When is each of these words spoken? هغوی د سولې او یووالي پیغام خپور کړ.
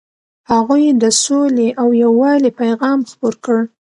هغوی 0.51 0.85
د 1.03 1.05
سولې 1.23 1.69
او 1.81 1.87
یووالي 2.03 2.51
پیغام 2.61 2.99
خپور 3.11 3.33
کړ. 3.45 3.59